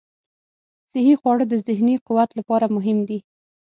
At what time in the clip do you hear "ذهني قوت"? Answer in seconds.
1.67-2.29